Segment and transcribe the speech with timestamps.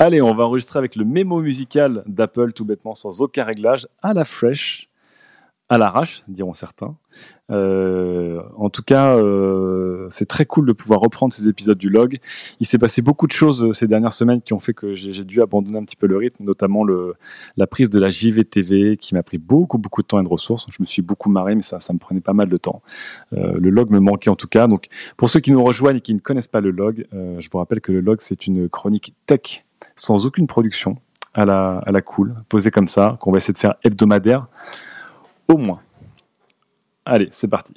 [0.00, 4.12] Allez, on va enregistrer avec le mémo musical d'Apple, tout bêtement, sans aucun réglage, à
[4.12, 4.90] la fraîche,
[5.68, 6.96] à l'arrache, diront certains.
[7.52, 12.18] Euh, en tout cas, euh, c'est très cool de pouvoir reprendre ces épisodes du log.
[12.58, 15.22] Il s'est passé beaucoup de choses euh, ces dernières semaines qui ont fait que j'ai
[15.22, 16.82] dû abandonner un petit peu le rythme, notamment
[17.56, 20.66] la prise de la JVTV qui m'a pris beaucoup, beaucoup de temps et de ressources.
[20.70, 22.82] Je me suis beaucoup marré, mais ça, ça me prenait pas mal de temps.
[23.30, 24.66] Le log me manquait en tout cas.
[24.66, 27.58] Donc, pour ceux qui nous rejoignent et qui ne connaissent pas le log, je vous
[27.58, 30.96] rappelle que le log, c'est une chronique tech sans aucune production,
[31.34, 34.46] à la, à la cool, posée comme ça, qu'on va essayer de faire hebdomadaire,
[35.48, 35.80] au moins.
[37.04, 37.74] Allez, c'est parti.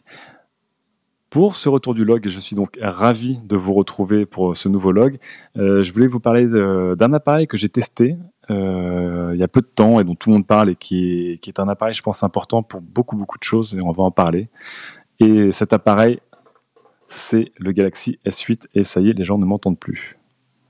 [1.29, 4.91] Pour ce retour du log, je suis donc ravi de vous retrouver pour ce nouveau
[4.91, 5.17] log.
[5.57, 8.17] Euh, je voulais vous parler d'un appareil que j'ai testé
[8.49, 11.31] euh, il y a peu de temps et dont tout le monde parle et qui
[11.31, 13.91] est, qui est un appareil, je pense, important pour beaucoup, beaucoup de choses et on
[13.91, 14.49] va en parler.
[15.19, 16.19] Et cet appareil,
[17.07, 20.17] c'est le Galaxy S8 et ça y est, les gens ne m'entendent plus.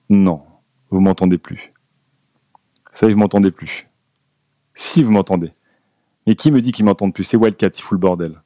[0.10, 0.42] Non,
[0.90, 1.74] vous m'entendez plus.
[2.92, 3.88] Ça vous m'entendez plus.
[4.74, 5.52] Si vous m'entendez.
[6.26, 7.24] Mais qui me dit qu'ils m'entendent plus?
[7.24, 8.42] C'est Wildcat, il fout le bordel.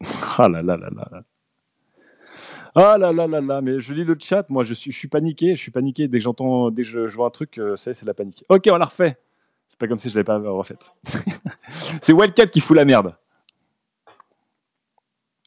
[0.36, 1.22] Ah là là là là.
[2.74, 5.60] Ah là là là là, mais je lis le chat, moi je suis, paniqué, je
[5.60, 8.04] suis paniqué dès que j'entends, dès que je, je, vois un truc, euh, ça c'est
[8.04, 8.44] la panique.
[8.48, 9.16] Ok, on l'a refait.
[9.68, 10.92] C'est pas comme si je l'avais pas refaite.
[12.02, 13.16] c'est Wildcat qui fout la merde.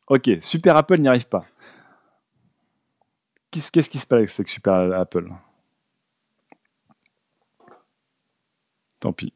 [0.08, 1.46] Ok, Super Apple n'y arrive pas.
[3.52, 5.30] Qu'est-ce qui se passe avec Super Apple?
[9.00, 9.34] Tant pis.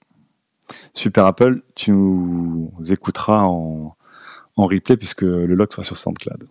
[0.94, 3.95] Super Apple, tu nous écouteras en,
[4.56, 6.48] en replay puisque le log sera sur SoundCloud.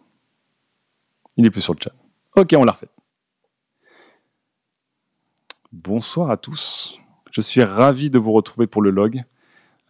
[1.36, 1.94] Il est plus sur le chat.
[2.36, 2.90] Ok, on l'a refait.
[5.72, 6.98] Bonsoir à tous.
[7.30, 9.22] Je suis ravi de vous retrouver pour le log.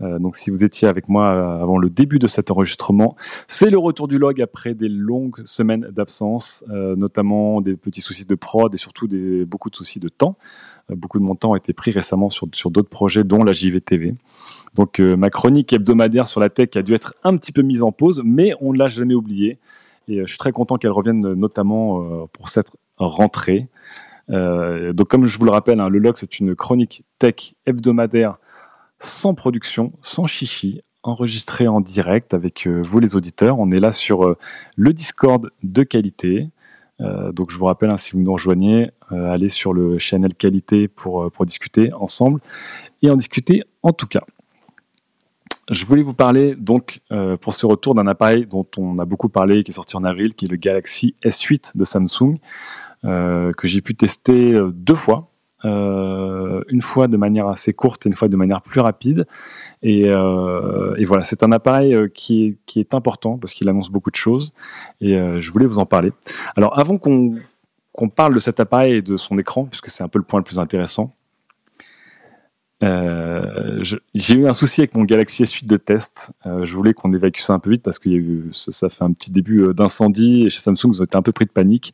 [0.03, 3.17] Euh, donc si vous étiez avec moi euh, avant le début de cet enregistrement,
[3.49, 8.27] c'est le retour du log après des longues semaines d'absence, euh, notamment des petits soucis
[8.27, 9.09] de prod et surtout
[9.47, 10.37] beaucoup de soucis de temps.
[10.89, 14.15] Beaucoup de mon temps a été pris récemment sur, sur d'autres projets, dont la JVTV.
[14.75, 17.93] Donc ma chronique hebdomadaire sur la tech a dû être un petit peu mise en
[17.93, 19.59] pause, mais on ne l'a jamais oubliée.
[20.09, 23.63] Et je suis très content qu'elle revienne notamment pour cette rentrée.
[24.29, 28.39] donc comme je vous le rappelle, hein, le log c'est une chronique tech hebdomadaire
[29.01, 33.59] sans production, sans chichi, enregistré en direct avec euh, vous les auditeurs.
[33.59, 34.37] On est là sur euh,
[34.77, 36.45] le Discord de qualité.
[37.01, 40.87] Euh, donc je vous rappelle, hein, si vous nous rejoignez, allez sur le channel qualité
[40.87, 42.41] pour, pour discuter ensemble
[43.03, 44.23] et en discuter en tout cas.
[45.71, 47.01] Je voulais vous parler donc
[47.41, 50.35] pour ce retour d'un appareil dont on a beaucoup parlé, qui est sorti en avril,
[50.35, 52.39] qui est le Galaxy S8 de Samsung,
[53.03, 55.30] que j'ai pu tester deux fois
[55.65, 59.27] euh, une fois de manière assez courte et une fois de manière plus rapide.
[59.83, 64.17] Et, euh, voilà, c'est un appareil euh, qui est, important parce qu'il annonce beaucoup de
[64.17, 64.53] choses
[65.01, 66.13] et euh, je voulais vous en parler.
[66.57, 70.19] Alors avant qu'on parle de cet appareil et de son écran, puisque c'est un peu
[70.19, 71.15] le point le plus intéressant,
[72.83, 76.33] euh, j'ai eu un souci avec mon Galaxy S8 de test.
[76.47, 78.73] Euh, je voulais qu'on évacue ça un peu vite parce que y a eu, ça,
[78.73, 81.33] ça, fait un petit début euh, d'incendie et chez Samsung, ils ont été un peu
[81.33, 81.93] pris de panique.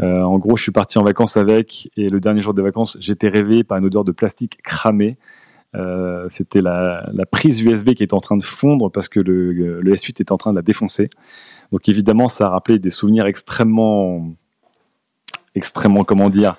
[0.00, 2.96] Euh, en gros, je suis parti en vacances avec et le dernier jour des vacances,
[3.00, 5.18] j'étais réveillé par une odeur de plastique cramé.
[5.76, 9.52] Euh, C'était la, la, prise USB qui était en train de fondre parce que le,
[9.52, 11.10] le, S8 était en train de la défoncer.
[11.72, 14.28] Donc évidemment, ça a rappelé des souvenirs extrêmement,
[15.56, 16.56] extrêmement, comment dire,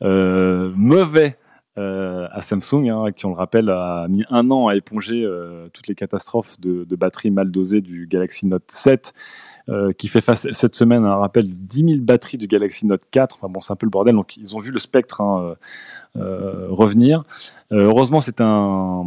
[0.00, 1.36] mauvais
[1.78, 5.68] euh, à Samsung, hein, qui, on le rappelle, a mis un an à éponger euh,
[5.72, 9.12] toutes les catastrophes de, de batteries mal dosées du Galaxy Note 7,
[9.68, 12.86] euh, qui fait face cette semaine à un rappel de 10 000 batteries du Galaxy
[12.86, 13.34] Note 4.
[13.34, 14.14] Enfin bon, c'est un peu le bordel.
[14.14, 15.56] Donc, ils ont vu le spectre hein,
[16.16, 17.24] euh, euh, revenir.
[17.72, 19.04] heureusement, c'est un,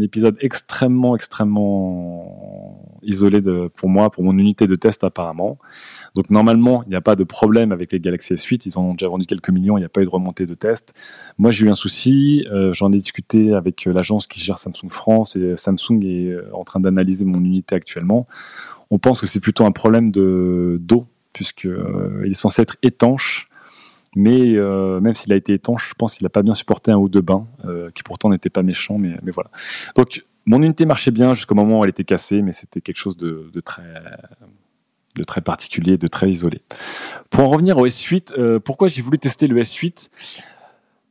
[0.00, 5.58] épisode extrêmement, extrêmement isolé de, pour moi, pour mon unité de test apparemment.
[6.14, 8.62] Donc normalement, il n'y a pas de problème avec les Galaxy S8.
[8.64, 9.76] Ils en ont déjà vendu quelques millions.
[9.76, 10.94] Il n'y a pas eu de remontée de test.
[11.36, 12.46] Moi, j'ai eu un souci.
[12.72, 17.26] J'en ai discuté avec l'agence qui gère Samsung France et Samsung est en train d'analyser
[17.26, 18.26] mon unité actuellement.
[18.90, 23.48] On pense que c'est plutôt un problème de d'eau puisque euh, est censé être étanche.
[24.16, 26.96] Mais euh, même s'il a été étanche, je pense qu'il n'a pas bien supporté un
[26.96, 29.50] ou deux bains, euh, qui pourtant n'était pas méchant, mais, voilà.
[29.94, 33.16] Donc mon unité marchait bien jusqu'au moment où elle était cassée, mais c'était quelque chose
[33.16, 33.82] de, de très
[35.18, 36.62] de très particulier, de très isolé.
[37.28, 40.08] Pour en revenir au S8, euh, pourquoi j'ai voulu tester le S8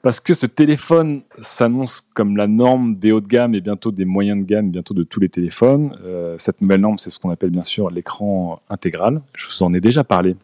[0.08, 4.06] Parce que ce téléphone s'annonce comme la norme des hauts de gamme et bientôt des
[4.06, 6.00] moyens de gamme, bientôt de tous les téléphones.
[6.02, 9.22] Euh, cette nouvelle norme, c'est ce qu'on appelle bien sûr l'écran intégral.
[9.36, 10.38] Je vous en ai déjà parlé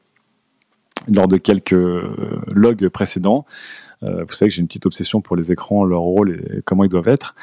[1.07, 1.77] lors de quelques
[2.47, 3.45] logs précédents.
[4.03, 6.83] Euh, vous savez que j'ai une petite obsession pour les écrans, leur rôle et comment
[6.83, 7.33] ils doivent être.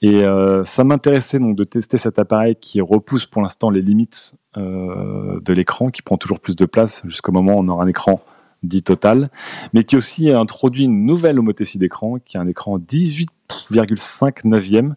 [0.00, 4.36] Et euh, ça m'intéressait donc de tester cet appareil qui repousse pour l'instant les limites
[4.56, 7.88] euh, de l'écran, qui prend toujours plus de place jusqu'au moment où on aura un
[7.88, 8.22] écran
[8.68, 9.30] dit Total,
[9.72, 14.94] mais qui aussi a introduit une nouvelle homothétie d'écran, qui est un écran 18,5 neuvième.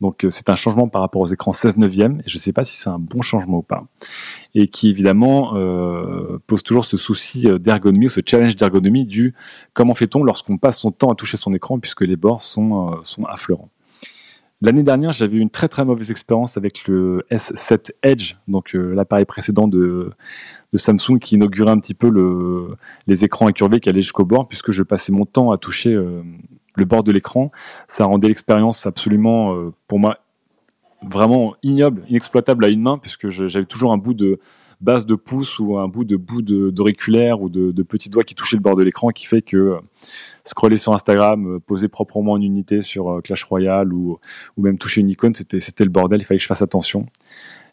[0.00, 2.52] Donc euh, c'est un changement par rapport aux écrans 16 neuvième, et je ne sais
[2.52, 3.84] pas si c'est un bon changement ou pas.
[4.54, 9.34] Et qui évidemment euh, pose toujours ce souci euh, d'ergonomie, ce challenge d'ergonomie du
[9.72, 13.24] comment fait-on lorsqu'on passe son temps à toucher son écran puisque les bords sont, sont
[13.24, 13.70] affleurants?
[14.62, 19.66] L'année dernière, j'avais une très très mauvaise expérience avec le S7 Edge, donc l'appareil précédent
[19.66, 20.12] de,
[20.74, 22.76] Samsung qui inaugurait un petit peu le,
[23.08, 26.22] les écrans incurvés qui allaient jusqu'au bord, puisque je passais mon temps à toucher euh,
[26.76, 27.50] le bord de l'écran.
[27.88, 30.18] Ça rendait l'expérience absolument, euh, pour moi,
[31.02, 34.38] vraiment ignoble, inexploitable à une main, puisque j'avais toujours un bout de
[34.80, 38.36] base de pouce ou un bout de bout d'auriculaire ou de, de petits doigts qui
[38.36, 39.80] touchaient le bord de l'écran, qui fait que euh,
[40.44, 44.18] scroller sur Instagram, poser proprement une unité sur Clash Royale ou,
[44.56, 47.06] même toucher une icône, c'était le bordel, il fallait que je fasse attention.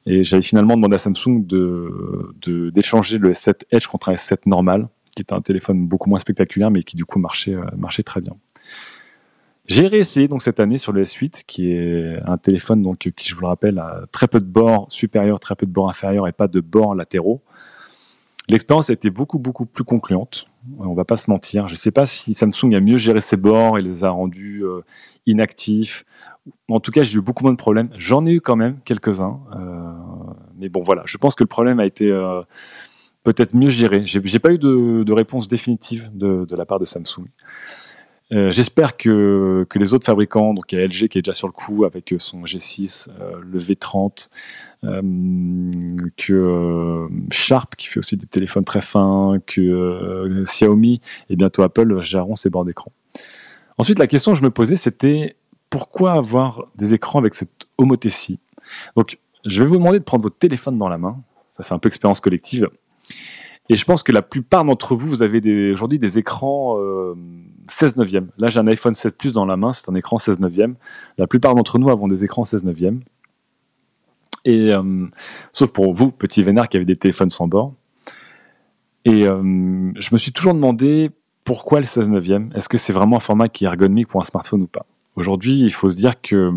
[0.05, 2.33] Et j'avais finalement demandé à Samsung de,
[2.71, 6.71] d'échanger le S7 Edge contre un S7 normal, qui était un téléphone beaucoup moins spectaculaire,
[6.71, 8.35] mais qui du coup marchait, euh, marchait très bien.
[9.65, 13.35] J'ai réessayé donc cette année sur le S8, qui est un téléphone donc qui, je
[13.35, 16.31] vous le rappelle, a très peu de bords supérieurs, très peu de bords inférieurs et
[16.31, 17.43] pas de bords latéraux.
[18.47, 20.48] L'expérience a été beaucoup beaucoup plus concluante.
[20.77, 21.67] On va pas se mentir.
[21.67, 24.63] Je ne sais pas si Samsung a mieux géré ses bords et les a rendus
[24.63, 24.81] euh,
[25.25, 26.05] inactifs.
[26.67, 27.89] En tout cas, j'ai eu beaucoup moins de problèmes.
[27.97, 29.39] J'en ai eu quand même quelques-uns.
[29.55, 29.91] Euh,
[30.57, 31.03] mais bon, voilà.
[31.05, 32.41] Je pense que le problème a été euh,
[33.23, 34.03] peut-être mieux géré.
[34.05, 37.27] J'ai pas eu de, réponse définitive de, la part de Samsung.
[38.31, 41.33] Euh, j'espère que, que, les autres fabricants, donc il y a LG qui est déjà
[41.33, 43.09] sur le coup avec son G6,
[43.41, 44.29] le V30,
[46.15, 52.35] que Sharp qui fait aussi des téléphones très fins, que Xiaomi et bientôt Apple géreront
[52.35, 52.91] ces bords d'écran.
[53.79, 55.35] Ensuite, la question que je me posais, c'était
[55.69, 58.39] pourquoi avoir des écrans avec cette homothétie?
[58.95, 61.17] Donc, je vais vous demander de prendre votre téléphone dans la main.
[61.49, 62.69] Ça fait un peu expérience collective.
[63.69, 66.77] Et je pense que la plupart d'entre vous, vous avez aujourd'hui des écrans
[67.69, 68.29] 16 euh, neuvième.
[68.37, 70.75] Là, j'ai un iPhone 7 Plus dans la main, c'est un écran 16 neuvième.
[71.17, 72.99] La plupart d'entre nous avons des écrans 16 neuvième.
[74.45, 75.07] Et euh,
[75.51, 77.73] sauf pour vous, petits vénards qui avez des téléphones sans bord.
[79.05, 81.11] Et euh, je me suis toujours demandé
[81.43, 82.51] pourquoi le 16 neuvième.
[82.55, 84.85] Est-ce que c'est vraiment un format qui est ergonomique pour un smartphone ou pas?
[85.15, 86.51] Aujourd'hui, il faut se dire que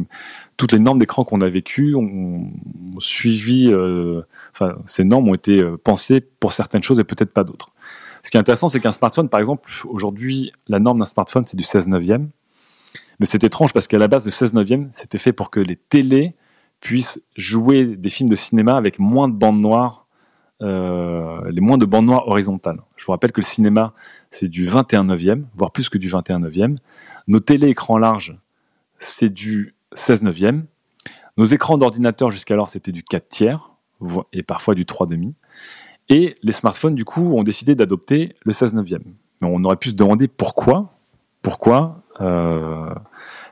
[0.56, 2.52] toutes les normes d'écran qu'on a vécues ont,
[2.98, 4.22] suivi, euh,
[4.52, 7.72] enfin, ces normes ont été pensées pour certaines choses et peut-être pas d'autres.
[8.22, 11.56] Ce qui est intéressant, c'est qu'un smartphone, par exemple, aujourd'hui, la norme d'un smartphone, c'est
[11.56, 12.30] du 16 neuvième.
[13.18, 15.76] Mais c'est étrange parce qu'à la base, le 16 neuvième, c'était fait pour que les
[15.76, 16.34] télés
[16.80, 20.06] puissent jouer des films de cinéma avec moins de bandes noires,
[20.60, 22.80] euh, les moins de bandes noires horizontales.
[22.96, 23.92] Je vous rappelle que le cinéma,
[24.30, 26.78] c'est du 21 neuvième, voire plus que du 21 neuvième.
[27.28, 28.36] Nos télé écrans larges,
[28.98, 30.66] c'est du 16 neuvième.
[31.36, 33.70] Nos écrans d'ordinateur jusqu'alors, c'était du 4 tiers
[34.32, 35.34] et parfois du 3 demi.
[36.12, 39.02] Et les smartphones, du coup, ont décidé d'adopter le 16 neuvième.
[39.40, 40.92] On aurait pu se demander pourquoi,
[41.40, 42.90] pourquoi euh,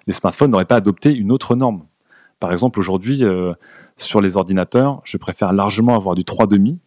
[0.07, 1.87] les smartphones n'auraient pas adopté une autre norme.
[2.39, 3.55] Par exemple, aujourd'hui, euh,
[3.97, 6.81] sur les ordinateurs, je préfère largement avoir du 3 demi,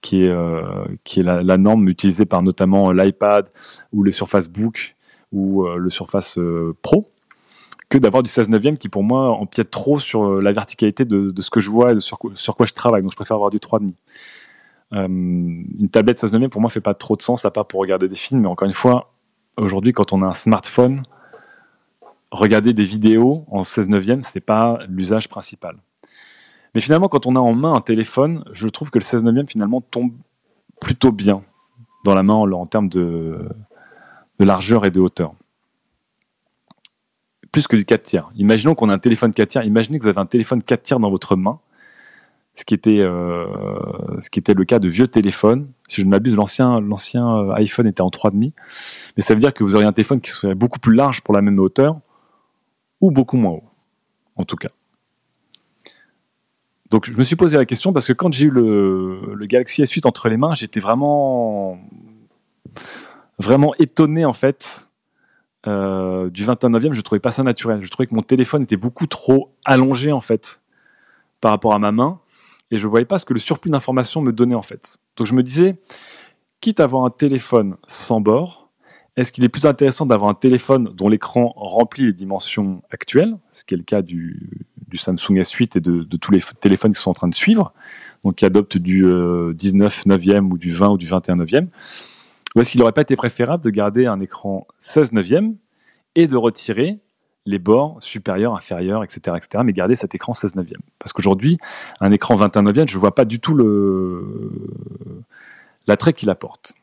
[0.00, 0.62] qui est, euh,
[1.04, 3.50] qui est la, norme utilisée par notamment l'iPad
[3.92, 4.96] ou les Surface Book
[5.30, 6.38] ou le Surface
[6.80, 7.10] Pro
[7.90, 11.50] que d'avoir du 16 neuvième qui pour moi empiète trop sur la verticalité de, ce
[11.50, 13.02] que je vois et de sur, quoi je travaille.
[13.02, 13.92] Donc je préfère avoir du 3,5.
[14.94, 17.80] Euh, une tablette 16 neuvième pour moi fait pas trop de sens à part pour
[17.80, 18.42] regarder des films.
[18.42, 19.12] Mais encore une fois,
[19.56, 21.02] aujourd'hui quand on a un smartphone,
[22.30, 25.76] regarder des vidéos en 16 neuvième, c'est pas l'usage principal.
[26.74, 29.48] Mais finalement, quand on a en main un téléphone, je trouve que le 16 neuvième
[29.48, 30.12] finalement tombe
[30.80, 31.42] plutôt bien
[32.04, 33.48] dans la main en, termes de
[34.38, 35.34] largeur et de hauteur
[37.52, 38.30] plus que du 4 tiers.
[38.36, 39.64] Imaginons qu'on a un téléphone 4 tiers.
[39.64, 41.60] Imaginez que vous avez un téléphone 4 tiers dans votre main,
[42.58, 43.46] ce qui était, euh,
[44.20, 45.68] ce qui était le cas de vieux téléphones.
[45.86, 48.52] Si je ne m'abuse, l'ancien, l'ancien euh, iPhone était en 3,5.
[49.16, 51.34] Mais ça veut dire que vous auriez un téléphone qui serait beaucoup plus large pour
[51.34, 52.00] la même hauteur,
[53.00, 53.64] ou beaucoup moins haut,
[54.34, 54.70] en tout cas.
[56.90, 59.82] Donc je me suis posé la question parce que quand j'ai eu le, le Galaxy
[59.82, 61.78] S8 entre les mains, j'étais vraiment,
[63.38, 64.88] vraiment étonné en fait
[65.68, 67.82] euh, du 29e, je trouvais pas ça naturel.
[67.82, 70.60] Je trouvais que mon téléphone était beaucoup trop allongé en fait
[71.40, 72.20] par rapport à ma main
[72.70, 74.98] et je voyais pas ce que le surplus d'informations me donnait en fait.
[75.16, 75.80] Donc je me disais,
[76.60, 78.70] quitte à avoir un téléphone sans bord,
[79.16, 83.64] est-ce qu'il est plus intéressant d'avoir un téléphone dont l'écran remplit les dimensions actuelles, ce
[83.64, 87.14] qui est le cas du, Samsung S8 et de, tous les téléphones qui sont en
[87.14, 87.72] train de suivre,
[88.24, 91.66] donc qui adoptent du 19 euh, 9e ou du 20 ou du 21 9e,
[92.54, 95.56] ou est-ce qu'il n'aurait pas été préférable de garder un écran 16 neuvième
[96.14, 97.00] et de retirer
[97.48, 101.56] les bords supérieurs, inférieurs, etc., etc., mais garder cet écran 16 neuvième Parce qu'aujourd'hui,
[101.98, 103.56] un écran 21 neuvième, je ne vois pas du tout
[105.86, 106.74] l'attrait qu'il apporte.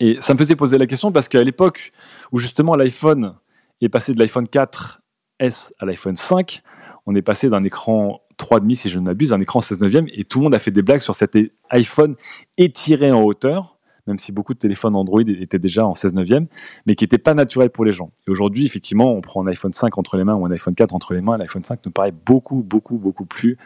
[0.00, 1.92] Et ça me faisait poser la question parce qu'à l'époque
[2.32, 3.34] où justement l'iPhone
[3.82, 6.62] est passé de l'iPhone 4S à l'iPhone 5,
[7.04, 10.24] on est passé d'un écran 3,5 si je ne m'abuse, un écran 16 neuvième, et
[10.24, 11.36] tout le monde a fait des blagues sur cet
[11.68, 12.16] iPhone
[12.56, 13.73] étiré en hauteur,
[14.06, 16.46] même si beaucoup de téléphones Android étaient déjà en 16 neuvième,
[16.86, 18.10] mais qui n'était pas naturel pour les gens.
[18.26, 20.94] Et aujourd'hui, effectivement, on prend un iPhone 5 entre les mains ou un iPhone 4
[20.94, 23.56] entre les mains, l'iPhone 5 nous paraît beaucoup, beaucoup, beaucoup plus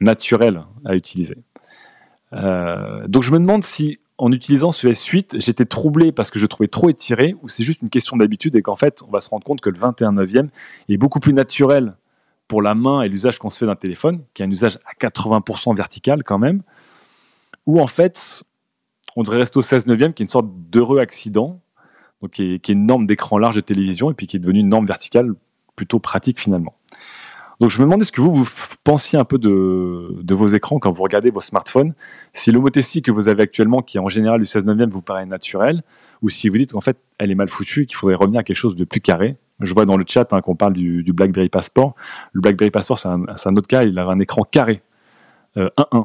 [0.00, 1.38] naturel à utiliser.
[2.32, 6.46] Euh, donc je me demande si en utilisant ce S8, j'étais troublé parce que je
[6.46, 9.30] trouvais trop étiré, ou c'est juste une question d'habitude et qu'en fait, on va se
[9.30, 10.50] rendre compte que le 21 neuvième
[10.88, 11.94] est beaucoup plus naturel
[12.48, 15.06] pour la main et l'usage qu'on se fait d'un téléphone, qui est un usage à
[15.06, 16.62] 80% vertical quand même,
[17.66, 18.42] ou en fait,
[19.18, 21.60] on devrait rester au 16 neuvième, qui est une sorte d'heureux accident,
[22.22, 24.68] donc qui est, une norme d'écran large de télévision, et puis qui est devenue une
[24.68, 25.32] norme verticale
[25.74, 26.76] plutôt pratique finalement.
[27.58, 28.46] Donc je me demandais ce que vous, vous
[28.84, 31.94] pensiez un peu de, vos écrans quand vous regardez vos smartphones,
[32.32, 35.26] si l'homothétie que vous avez actuellement, qui est en général du 16 neuvième, vous paraît
[35.26, 35.82] naturelle,
[36.22, 38.56] ou si vous dites qu'en fait elle est mal foutue, qu'il faudrait revenir à quelque
[38.56, 39.34] chose de plus carré.
[39.58, 41.96] Je vois dans le chat hein, qu'on parle du, BlackBerry Passport.
[42.34, 44.80] Le BlackBerry Passport, c'est un, un, autre cas, il a un écran carré,
[45.56, 46.02] 1-1, euh,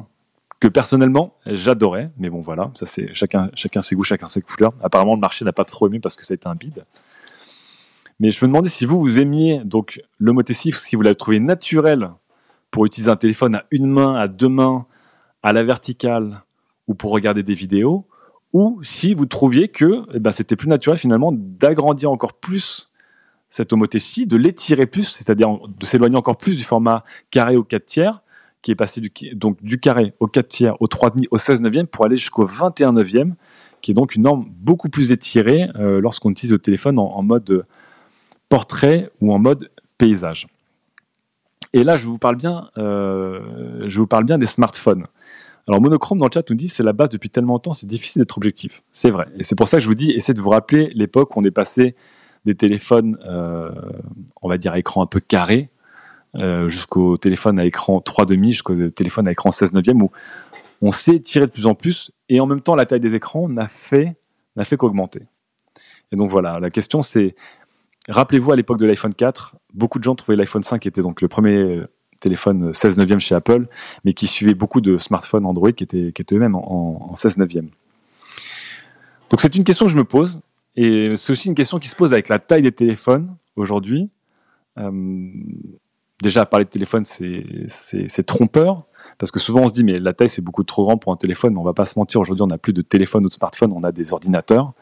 [0.64, 4.72] que personnellement j'adorais, mais bon voilà, ça c'est chacun, chacun ses goûts, chacun ses couleurs.
[4.82, 6.86] Apparemment le marché n'a pas trop aimé parce que ça a été un bide.
[8.18, 12.12] Mais je me demandais si vous, vous aimiez donc l'homothétie, si vous l'avez trouvé naturel
[12.70, 14.86] pour utiliser un téléphone à une main, à deux mains,
[15.42, 16.42] à la verticale,
[16.86, 18.06] ou pour regarder des vidéos,
[18.54, 22.88] ou si vous trouviez que eh ben, c'était plus naturel finalement d'agrandir encore plus
[23.50, 27.84] cette homothétie, de l'étirer plus, c'est-à-dire de s'éloigner encore plus du format carré au 4
[27.84, 28.23] tiers,
[28.64, 31.86] qui est passé du, donc du carré au 4 tiers, au 3,5, au 16 neuvième,
[31.86, 33.34] pour aller jusqu'au 21 neuvième,
[33.82, 37.64] qui est donc une norme beaucoup plus étirée euh, lorsqu'on utilise le téléphone en, mode
[38.48, 40.46] portrait ou en mode paysage.
[41.74, 45.04] Et là, je vous parle bien, euh, je vous parle bien des smartphones.
[45.68, 48.22] Alors Monochrome dans le chat nous dit c'est la base depuis tellement longtemps, c'est difficile
[48.22, 48.82] d'être objectif.
[48.92, 49.26] C'est vrai.
[49.38, 51.44] Et c'est pour ça que je vous dis, essayez de vous rappeler l'époque où on
[51.44, 51.94] est passé
[52.46, 53.70] des téléphones, euh,
[54.40, 55.68] on va dire à écran un peu carré,
[56.36, 60.10] euh, jusqu'au téléphone à écran 3,5, jusqu'au téléphone à écran 16 neuvième, où
[60.82, 63.48] on s'est tiré de plus en plus, et en même temps la taille des écrans
[63.48, 64.16] n'a fait,
[64.56, 65.22] n'a fait qu'augmenter.
[66.12, 67.34] Et donc voilà, la question c'est,
[68.08, 71.28] Rappelez-vous, à l'époque de l'iPhone 4, beaucoup de gens trouvaient l'iPhone 5 était donc le
[71.28, 71.88] premier euh,
[72.20, 73.66] téléphone 16 neuvième chez Apple,
[74.04, 77.68] mais qui suivait beaucoup de smartphones Android qui étaient, qui étaient eux-mêmes en, 16 neuvième.
[79.30, 80.40] Donc c'est une question que je me pose,
[80.76, 84.10] et c'est aussi une question qui se pose avec la taille des téléphones aujourd'hui.
[84.78, 84.90] Euh,
[86.24, 88.84] déjà, parler de téléphone, c'est trompeur,
[89.18, 91.16] parce que souvent on se dit, mais la taille c'est beaucoup trop grand pour un
[91.16, 93.72] téléphone, on va pas se mentir, aujourd'hui on n'a plus de téléphone ou de smartphone,
[93.72, 94.72] on a des ordinateurs.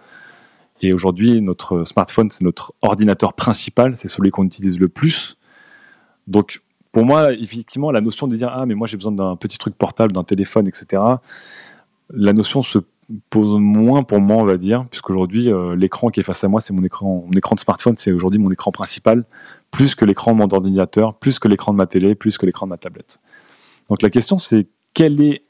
[0.84, 5.36] Et aujourd'hui, notre smartphone, c'est notre ordinateur principal, c'est celui qu'on utilise le plus.
[6.26, 9.58] Donc, pour moi, effectivement, la notion de dire Ah, mais moi j'ai besoin d'un petit
[9.58, 11.02] truc portable, d'un téléphone, etc.,
[12.14, 12.78] la notion se
[13.30, 16.60] pose moins pour moi, on va dire, puisqu'aujourd'hui, euh, l'écran qui est face à moi,
[16.60, 19.24] c'est mon écran, mon écran de smartphone, c'est aujourd'hui mon écran principal,
[19.72, 22.66] plus que l'écran de mon ordinateur, plus que l'écran de ma télé, plus que l'écran
[22.66, 23.18] de ma tablette.
[23.88, 25.42] Donc la question, c'est quelle est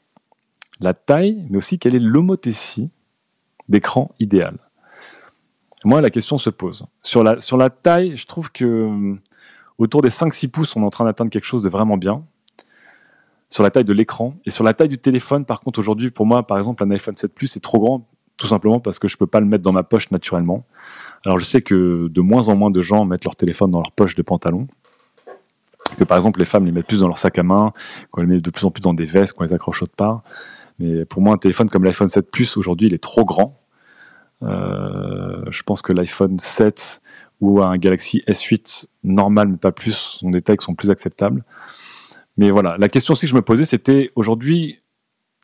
[0.79, 2.89] la taille, mais aussi quelle est l'homothétie
[3.69, 4.57] d'écran idéal?
[5.85, 6.85] Moi, la question se pose.
[7.03, 9.15] Sur la, taille, je trouve que euh,
[9.77, 12.23] autour des 5-6 pouces, on est en train d'atteindre quelque chose de vraiment bien.
[13.49, 14.35] Sur la taille de l'écran.
[14.45, 17.17] Et sur la taille du téléphone, par contre, aujourd'hui, pour moi, par exemple, un iPhone
[17.17, 19.63] 7 Plus est trop grand, tout simplement parce que je ne peux pas le mettre
[19.63, 20.65] dans ma poche naturellement.
[21.25, 23.91] Alors, je sais que de moins en moins de gens mettent leur téléphone dans leur
[23.91, 24.67] poche de pantalon.
[25.97, 27.71] Que par exemple, les femmes les mettent plus dans leur sac à main,
[28.11, 30.23] qu'on les met de plus en plus dans des vestes, qu'on les accroche autre part.
[30.79, 33.63] Mais pour moi, un téléphone comme l'iPhone 7 Plus, aujourd'hui, il est trop grand
[34.43, 37.01] euh, je pense que l'iPhone 7
[37.41, 41.43] ou un Galaxy S8 normal, mais pas plus, sont des tailles qui sont plus acceptables.
[42.37, 44.79] Mais voilà, la question aussi que je me posais, c'était aujourd'hui,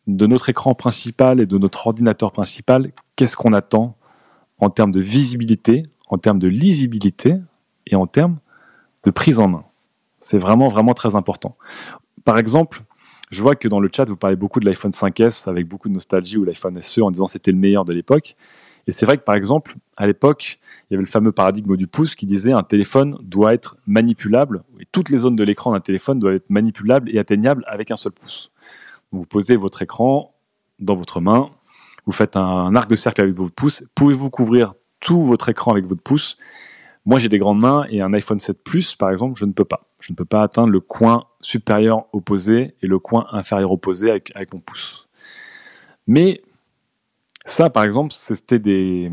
[0.07, 3.95] de notre écran principal et de notre ordinateur principal, qu'est-ce qu'on attend
[4.59, 7.35] en termes de visibilité, en termes de lisibilité
[7.87, 8.39] et en termes
[9.03, 9.63] de prise en main
[10.19, 11.55] C'est vraiment, vraiment très important.
[12.25, 12.81] Par exemple,
[13.29, 15.93] je vois que dans le chat, vous parlez beaucoup de l'iPhone 5S avec beaucoup de
[15.93, 18.35] nostalgie ou l'iPhone SE en disant c'était le meilleur de l'époque.
[18.87, 20.57] Et c'est vrai que par exemple, à l'époque,
[20.89, 24.63] il y avait le fameux paradigme du pouce qui disait un téléphone doit être manipulable,
[24.79, 27.95] et toutes les zones de l'écran d'un téléphone doivent être manipulables et atteignables avec un
[27.95, 28.51] seul pouce.
[29.11, 30.33] vous posez votre écran
[30.79, 31.51] dans votre main,
[32.05, 35.85] vous faites un arc de cercle avec votre pouce, pouvez-vous couvrir tout votre écran avec
[35.85, 36.37] votre pouce?
[37.05, 39.65] Moi j'ai des grandes mains et un iPhone 7 Plus par exemple, je ne peux
[39.65, 39.81] pas.
[39.99, 44.53] Je ne peux pas atteindre le coin supérieur opposé et le coin inférieur opposé avec,
[44.53, 45.07] mon pouce.
[46.07, 46.41] Mais
[47.45, 49.11] ça, par exemple, c'était des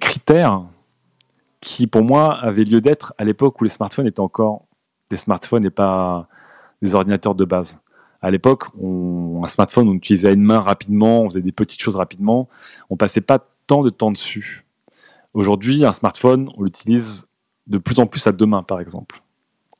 [0.00, 0.64] critères
[1.64, 4.66] qui, pour moi, avaient lieu d'être à l'époque où les smartphones étaient encore
[5.10, 6.24] des smartphones et pas
[6.82, 7.78] des ordinateurs de base.
[8.24, 12.48] À l'époque, un smartphone, on utilisait une main rapidement, on faisait des petites choses rapidement,
[12.88, 14.64] on passait pas tant de temps dessus.
[15.34, 17.28] Aujourd'hui, un smartphone, on l'utilise
[17.66, 19.20] de plus en plus à deux mains, par exemple.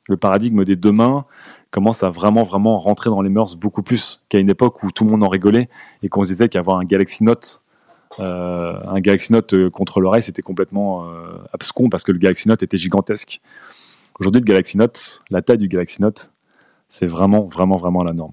[0.07, 1.25] Le paradigme des deux mains
[1.71, 5.05] commence à vraiment, vraiment rentrer dans les mœurs beaucoup plus qu'à une époque où tout
[5.05, 5.67] le monde en rigolait
[6.03, 7.63] et qu'on se disait qu'avoir un Galaxy Note,
[8.19, 12.47] euh, un Galaxy Note euh, contre l'oreille, c'était complètement euh, abscon parce que le Galaxy
[12.47, 13.41] Note était gigantesque.
[14.19, 16.29] Aujourd'hui, le Galaxy Note, la taille du Galaxy Note,
[16.95, 18.31] c'est vraiment, vraiment, vraiment la norme.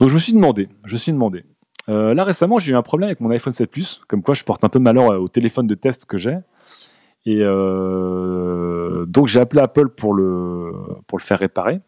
[0.00, 1.44] Donc je me suis demandé, je me suis demandé.
[1.86, 4.64] là récemment, j'ai eu un problème avec mon iPhone 7 Plus, comme quoi je porte
[4.64, 6.38] un peu malheur au téléphone de test que j'ai.
[7.24, 10.72] Et euh, donc j'ai appelé Apple pour le,
[11.20, 11.80] faire réparer.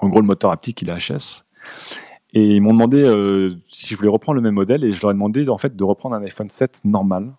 [0.00, 1.44] En gros, le moteur haptique, il est HS.
[2.34, 5.12] Et ils m'ont demandé euh, si je voulais reprendre le même modèle et je leur
[5.12, 7.32] ai demandé en fait de reprendre un iPhone 7 normal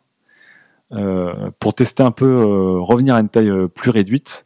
[0.91, 4.45] euh, pour tester un peu, revenir à une taille plus réduite.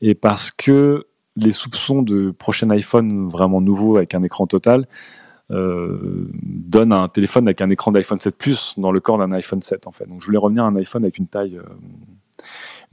[0.00, 4.86] Et parce que les soupçons de prochain iPhone vraiment nouveau avec un écran total
[5.52, 9.60] euh, donne un téléphone avec un écran d'iPhone 7 Plus dans le corps d'un iPhone
[9.60, 10.06] 7 en fait.
[10.06, 11.62] Donc je voulais revenir à un iPhone avec une taille, euh,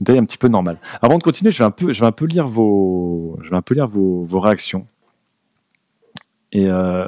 [0.04, 0.78] taille un petit peu normale.
[1.00, 3.56] Avant de continuer, je vais un peu, je vais un peu lire vos, je vais
[3.56, 4.86] un peu lire vos, réactions.
[6.52, 7.06] Et euh,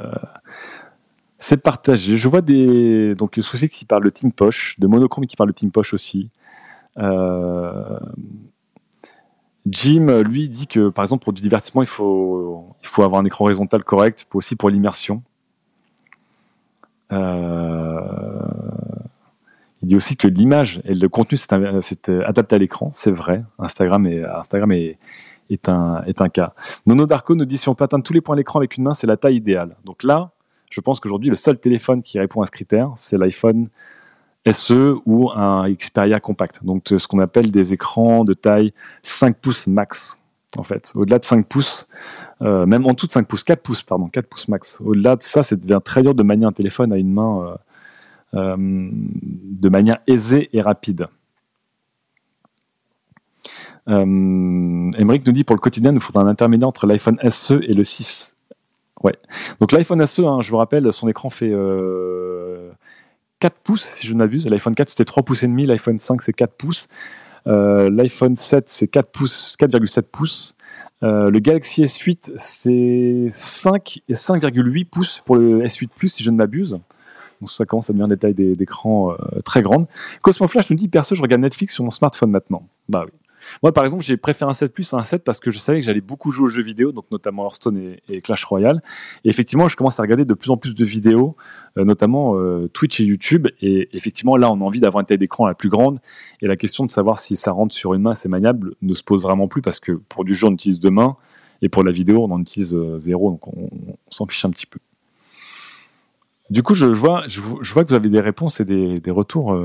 [1.37, 2.17] c'est partagé.
[2.17, 5.55] Je vois des donc souci qui parle de Team Poche, de Monochrome qui parle de
[5.55, 6.29] Team Poche aussi.
[9.65, 13.83] Jim, lui, dit que par exemple pour du divertissement, il faut, avoir un écran horizontal
[13.83, 15.23] correct, aussi pour l'immersion.
[17.11, 17.99] Euh,
[19.81, 21.53] il dit aussi que l'image et le contenu c'est
[22.09, 23.43] adapté à l'écran, c'est vrai.
[23.59, 24.71] Instagram est, Instagram
[25.67, 26.53] un, est un cas.
[26.85, 28.83] Nono Darko nous dit si on peut atteindre tous les points à l'écran avec une
[28.85, 29.75] main, c'est la taille idéale.
[29.85, 30.31] Donc là,
[30.69, 33.67] je pense qu'aujourd'hui, le seul téléphone qui répond à ce critère, c'est l'iPhone
[34.51, 36.63] SE ou un Xperia compact.
[36.63, 38.71] Donc ce qu'on appelle des écrans de taille
[39.01, 40.17] 5 pouces max.
[40.57, 41.87] En fait, au-delà de 5 pouces,
[42.41, 44.79] euh, même en dessous de 5 pouces, 4 pouces, pardon, 4 pouces max.
[44.83, 47.55] Au-delà de ça, ça devient très dur de manier un téléphone à une main euh,
[48.35, 51.07] euh, de manière aisée et rapide.
[53.89, 57.73] Euh, nous dit pour le quotidien, il nous faudra un intermédiaire entre l'iPhone SE et
[57.73, 58.33] le 6.
[59.03, 59.15] Ouais.
[59.59, 61.51] Donc l'iPhone SE, hein, je vous rappelle, son écran fait
[63.43, 64.47] 4 pouces, si je ne m'abuse.
[64.47, 65.65] L'iPhone 4, c'était 3 pouces et demi.
[65.65, 66.87] L'iPhone 5, c'est 4 pouces.
[67.45, 70.55] L'iPhone 7, c'est 4 pouces, 4,7 pouces.
[71.03, 76.31] Euh, le Galaxy S8, c'est 5 et 5,8 pouces pour le S8 Plus, si je
[76.31, 76.79] ne m'abuse.
[77.41, 79.87] Donc ça commence à devenir des tailles d'écran euh, très grandes.
[80.21, 82.65] Cosmo Flash nous dit perso, je regarde Netflix sur mon smartphone maintenant.
[82.87, 83.11] Bah oui.
[83.61, 85.79] Moi, par exemple, j'ai préféré un 7 Plus à un 7 parce que je savais
[85.79, 88.81] que j'allais beaucoup jouer aux jeux vidéo, donc notamment Hearthstone et, Clash Royale.
[89.23, 91.35] Et effectivement, je commence à regarder de plus en plus de vidéos,
[91.77, 93.47] euh, notamment euh, Twitch et YouTube.
[93.61, 95.99] Et effectivement, là, on a envie d'avoir une taille d'écran la plus grande.
[96.41, 99.03] Et la question de savoir si ça rentre sur une main, c'est maniable, ne se
[99.03, 101.15] pose vraiment plus parce que pour du jeu, on utilise deux mains.
[101.61, 103.69] Et pour la vidéo, on en utilise euh, zéro, donc on,
[104.09, 104.79] s'en fiche un petit peu.
[106.49, 109.57] Du coup, je vois, je, vois que vous avez des réponses et des, retours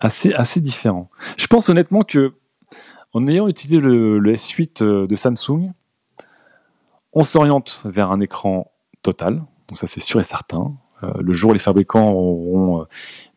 [0.00, 1.08] assez, assez différents.
[1.36, 2.32] Je pense honnêtement que
[3.12, 5.72] en ayant utilisé le, S8 euh, de Samsung,
[7.12, 8.70] on s'oriente vers un écran
[9.02, 10.74] total, donc ça c'est sûr et certain.
[11.02, 12.84] Euh, le jour où les fabricants auront euh,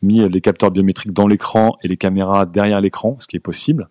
[0.01, 3.89] mis les capteurs biométriques dans l'écran et les caméras derrière l'écran, ce qui est possible,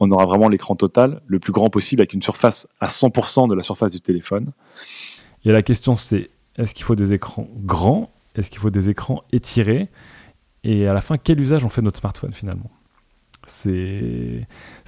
[0.00, 3.54] on aura vraiment l'écran total, le plus grand possible, avec une surface à 100% de
[3.54, 4.52] la surface du téléphone.
[5.44, 8.10] Et la question c'est, est-ce qu'il faut des écrans grands?
[8.34, 9.90] Est-ce qu'il faut des écrans étirés?
[10.64, 12.70] Et à la fin, quel usage on fait de notre smartphone finalement?
[13.46, 14.46] C'est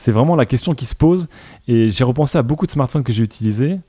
[0.09, 1.29] vraiment la question qui se pose.
[1.69, 3.81] Et j'ai repensé à beaucoup de smartphones que j'ai utilisés.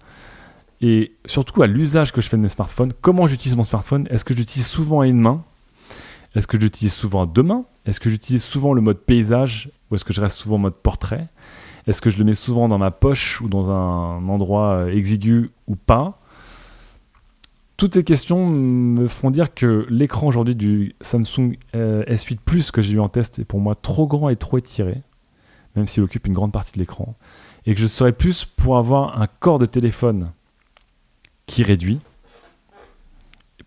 [0.82, 2.94] Et surtout à l'usage que je fais de mes smartphones.
[3.02, 4.08] Comment j'utilise mon smartphone?
[4.12, 5.44] Est-ce que j'utilise souvent à une main?
[6.36, 7.66] Est-ce que j'utilise souvent à deux mains?
[7.86, 9.72] Est-ce que j'utilise souvent le mode paysage?
[9.90, 11.30] Ou est-ce que je reste souvent en mode portrait?
[11.88, 15.76] Est-ce que je le mets souvent dans ma poche ou dans un endroit exigu ou
[15.76, 16.20] pas?
[17.78, 22.82] Toutes ces questions me font dire que l'écran aujourd'hui du Samsung euh, S8 Plus que
[22.82, 25.04] j'ai eu en test est pour moi trop grand et trop étiré,
[25.76, 27.16] même s'il occupe une grande partie de l'écran,
[27.68, 30.32] et que je serais plus pour avoir un corps de téléphone
[31.46, 32.00] qui réduit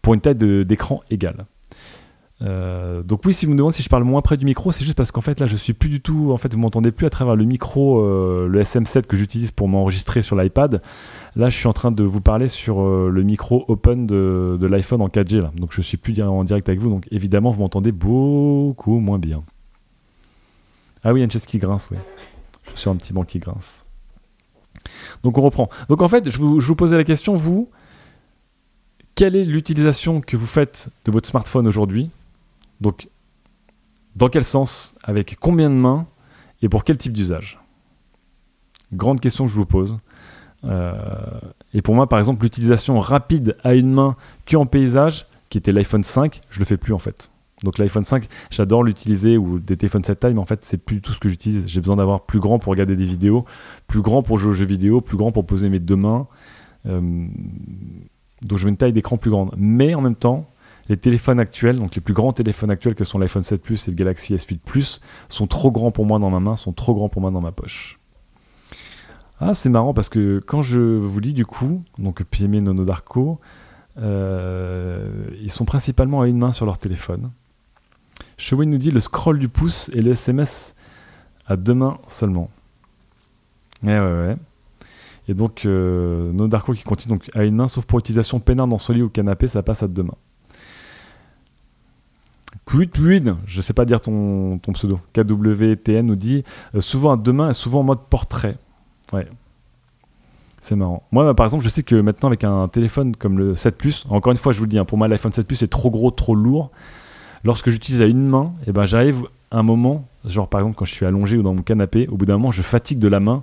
[0.02, 1.46] pour une taille d'écran égale.
[2.42, 4.84] Euh, donc oui, si vous me demandez si je parle moins près du micro, c'est
[4.84, 6.32] juste parce qu'en fait là, je suis plus du tout.
[6.32, 9.68] En fait, vous m'entendez plus à travers le micro, euh, le SM7 que j'utilise pour
[9.68, 10.80] m'enregistrer sur l'iPad.
[11.36, 15.02] Là, je suis en train de vous parler sur euh, le micro open de, l'iPhone
[15.02, 15.52] en 4G là.
[15.56, 16.88] Donc je suis plus en direct avec vous.
[16.88, 19.42] Donc évidemment, vous m'entendez beaucoup moins bien.
[21.02, 21.98] Ah oui, il y a une chaise qui grince, oui.
[22.74, 23.84] Je suis un petit banc qui grince.
[25.22, 25.68] Donc on reprend.
[25.88, 27.68] Donc en fait, je vous posais la question, vous,
[29.14, 32.10] quelle est l'utilisation que vous faites de votre smartphone aujourd'hui?
[32.80, 33.08] Donc,
[34.16, 36.06] dans quel sens Avec combien de mains
[36.62, 37.60] Et pour quel type d'usage?
[38.92, 39.98] Grande question que je vous pose.
[41.72, 44.16] et pour moi, par exemple, l'utilisation rapide à une main
[44.50, 47.30] qu'en paysage, qui était l'iPhone 5, je le fais plus en fait.
[47.62, 51.00] Donc l'iPhone 5, j'adore l'utiliser ou des téléphones 7 taille, mais en fait, c'est plus
[51.00, 51.64] tout ce que j'utilise.
[51.66, 53.44] J'ai besoin d'avoir plus grand pour regarder des vidéos,
[53.86, 56.26] plus grand pour jouer aux jeux vidéo, plus grand pour poser mes deux mains.
[56.86, 57.26] Euh,
[58.42, 59.52] donc je veux une taille d'écran plus grande.
[59.56, 60.48] Mais en même temps,
[60.90, 63.92] les téléphones actuels, donc les plus grands téléphones actuels que sont l'iPhone 7 Plus et
[63.92, 67.08] le Galaxy S8 Plus, sont trop grands pour moi dans ma main, sont trop grands
[67.08, 68.00] pour moi dans ma poche.
[69.38, 73.38] Ah, c'est marrant parce que quand je vous lis du coup, donc PME Nono Darko,
[73.98, 77.30] euh, ils sont principalement à une main sur leur téléphone.
[78.36, 80.74] Chewin nous dit le scroll du pouce et le SMS
[81.46, 82.50] à deux mains seulement.
[83.84, 84.36] Ouais, ouais, ouais.
[85.28, 88.78] Et donc, euh, Nodarko qui continue donc, à une main, sauf pour utilisation peinard dans
[88.78, 90.16] son lit ou canapé, ça passe à deux mains.
[92.70, 95.00] Quid, je sais pas dire ton, pseudo.
[95.12, 98.56] KWTN nous dit euh, souvent à deux mains et souvent en mode portrait.
[99.12, 99.26] Ouais.
[100.60, 101.02] C'est marrant.
[101.10, 104.06] Moi, bah, par exemple, je sais que maintenant, avec un téléphone comme le 7 Plus,
[104.10, 105.90] encore une fois, je vous le dis, hein, pour moi, l'iPhone 7 Plus est trop
[105.90, 106.70] gros, trop lourd
[107.44, 110.84] lorsque j'utilise à une main, eh ben, j'arrive à un moment, genre par exemple quand
[110.84, 113.20] je suis allongé ou dans mon canapé, au bout d'un moment, je fatigue de la
[113.20, 113.42] main.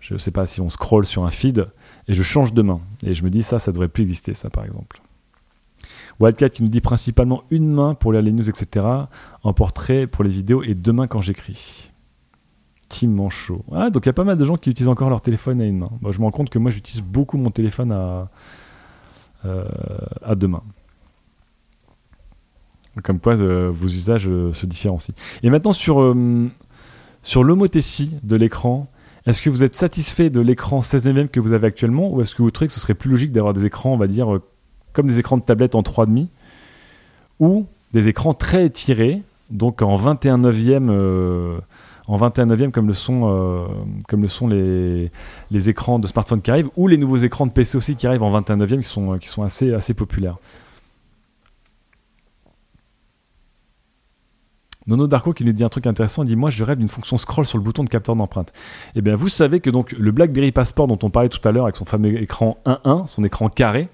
[0.00, 1.66] Je ne sais pas si on scrolle sur un feed
[2.06, 2.80] et je change de main.
[3.02, 5.00] Et je me dis, ça, ça devrait plus exister, ça par exemple.
[6.20, 8.86] Wildcat qui nous dit principalement une main pour lire les news, etc.
[9.42, 11.92] En portrait pour les vidéos et deux mains quand j'écris.
[12.88, 13.64] Tim Manchot.
[13.72, 15.64] Ah, donc il y a pas mal de gens qui utilisent encore leur téléphone à
[15.64, 15.90] une main.
[16.00, 18.30] Moi, je me rends compte que moi, j'utilise beaucoup mon téléphone à,
[19.44, 19.64] euh,
[20.34, 20.62] deux mains.
[23.02, 25.14] Comme quoi, euh, vos usages euh, se différencient.
[25.42, 26.14] Et maintenant, sur,
[27.22, 28.86] sur l'homothétie de l'écran,
[29.26, 32.34] est-ce que vous êtes satisfait de l'écran 16 neuvième que vous avez actuellement ou est-ce
[32.34, 34.38] que vous trouvez que ce serait plus logique d'avoir des écrans, on va dire,
[34.96, 36.26] comme des écrans de tablette en 3,5
[37.38, 40.90] ou des écrans très étirés, donc en 21 neuvième
[42.08, 43.68] en 21 neuvième comme le sont,
[44.08, 45.10] comme le sont les,
[45.50, 48.22] les écrans de smartphone qui arrivent, ou les nouveaux écrans de PC aussi qui arrivent
[48.22, 50.36] en 21 neuvième qui sont, qui sont assez, assez populaires.
[54.86, 57.16] Nono Darko qui nous dit un truc intéressant, il dit moi je rêve d'une fonction
[57.16, 58.52] scroll sur le bouton de capteur d'empreinte.
[58.94, 61.64] Eh bien vous savez que donc le BlackBerry Passport dont on parlait tout à l'heure
[61.64, 63.88] avec son fameux écran 1.1, son écran carré,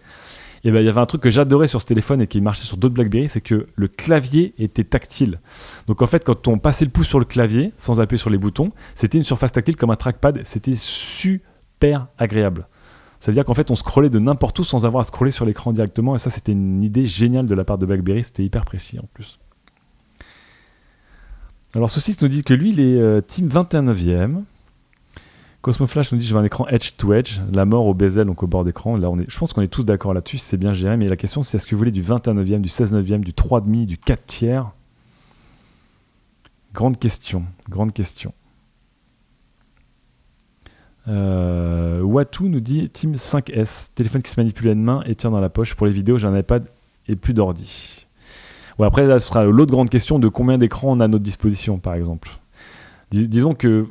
[0.64, 2.64] eh bien il y avait un truc que j'adorais sur ce téléphone et qui marchait
[2.64, 5.38] sur d'autres BlackBerry, c'est que le clavier était tactile.
[5.86, 8.38] Donc en fait quand on passait le pouce sur le clavier sans appuyer sur les
[8.38, 12.66] boutons, c'était une surface tactile comme un trackpad, c'était super agréable.
[13.22, 15.44] Ça veut dire qu'en fait, on scrollait de n'importe où sans avoir à scroller sur
[15.44, 16.16] l'écran directement.
[16.16, 18.24] Et ça, c'était une idée géniale de la part de BlackBerry.
[18.24, 19.38] C'était hyper précis en plus.
[21.72, 24.42] Alors, Saucisse nous dit que lui, il est euh, team 21e.
[25.62, 28.26] Cosmo Flash nous dit je veux un écran edge to edge, la mort au bezel,
[28.26, 28.96] donc au bord d'écran.
[28.96, 30.96] Là, on est, je pense qu'on est tous d'accord là-dessus, c'est bien géré.
[30.96, 33.96] Mais la question, c'est est-ce que vous voulez du 21e, du 16e, du 3,5, du
[33.96, 34.70] 4 tiers?
[36.74, 38.34] Grande question, grande question.
[41.08, 45.30] Euh, Watu nous dit Team 5S, téléphone qui se manipule à une main et tient
[45.30, 45.74] dans la poche.
[45.74, 46.68] Pour les vidéos, j'ai un iPad
[47.08, 48.06] et plus d'ordi
[48.86, 51.78] après, là, ce sera l'autre grande question de combien d'écrans on a à notre disposition,
[51.78, 52.30] par exemple.
[53.10, 53.86] disons que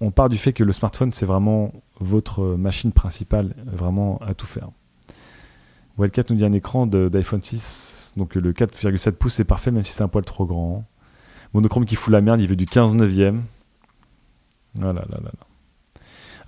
[0.00, 4.46] on part du fait que le smartphone, c'est vraiment votre machine principale, vraiment à tout
[4.46, 4.68] faire.
[5.98, 9.92] Wildcat nous dit un écran d'iPhone 6, donc le 4,7 pouces, c'est parfait, même si
[9.92, 10.84] c'est un poil trop grand.
[11.54, 13.42] Monochrome qui fout la merde, il veut du 15 neuvième.
[14.74, 15.46] Voilà, là, là, là.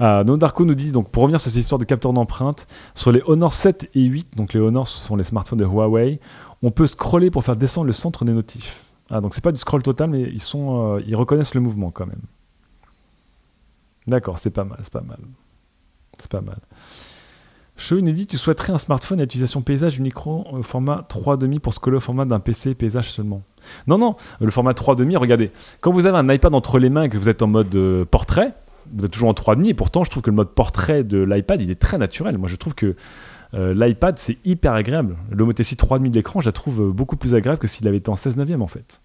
[0.00, 3.52] Ah, nous dit, donc pour revenir sur cette histoire de capteur d'empreinte, sur les Honor
[3.52, 6.20] 7 et 8, donc les Honor sont les smartphones de Huawei,
[6.62, 8.84] on peut scroller pour faire descendre le centre des notifs.
[9.10, 11.90] Ah, donc c'est pas du scroll total, mais ils, sont, euh, ils reconnaissent le mouvement
[11.90, 12.20] quand même.
[14.08, 15.18] D'accord, c'est pas mal, c'est pas mal.
[16.18, 16.58] C'est pas mal.
[17.92, 21.98] nous dit tu souhaiterais un smartphone à utilisation paysage uniquement au format 3,5 pour scroller
[21.98, 23.42] au format d'un PC paysage seulement?
[23.86, 27.08] Non, non, le format 3,5, regardez, quand vous avez un iPad entre les mains et
[27.10, 28.54] que vous êtes en mode euh, portrait,
[28.92, 31.60] vous êtes toujours en 3,5 et pourtant je trouve que le mode portrait de l'iPad
[31.60, 32.38] il est très naturel.
[32.38, 32.96] Moi je trouve que
[33.54, 35.16] euh, l'iPad, c'est hyper agréable.
[35.30, 38.16] L'Homotessi 3,5 d'écran, je la trouve euh, beaucoup plus agréable que s'il avait été en
[38.16, 39.00] 16 neuvième en fait.